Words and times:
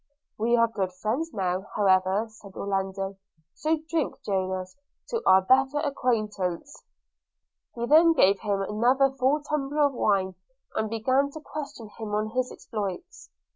'We 0.39 0.57
are 0.57 0.67
good 0.67 0.91
friends 0.93 1.29
now, 1.31 1.67
however,' 1.75 2.25
said 2.27 2.55
Orlando; 2.55 3.17
'so 3.53 3.83
drink, 3.87 4.15
Jonas, 4.25 4.75
to 5.09 5.21
our 5.27 5.43
better 5.43 5.77
acquaintance.' 5.77 6.83
He 7.75 7.85
then 7.85 8.13
gave 8.13 8.39
him 8.39 8.63
another 8.63 9.11
full 9.11 9.43
tumbler 9.43 9.83
of 9.85 9.93
wine, 9.93 10.33
and 10.73 10.89
began 10.89 11.29
to 11.33 11.39
question 11.39 11.91
him 11.99 12.15
on 12.15 12.31
his 12.31 12.51
exploits. 12.51 13.29